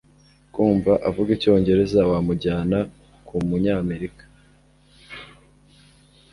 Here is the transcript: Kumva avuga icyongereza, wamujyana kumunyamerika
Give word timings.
Kumva 0.53 0.93
avuga 1.09 1.29
icyongereza, 1.37 1.99
wamujyana 2.11 2.79
kumunyamerika 3.27 4.23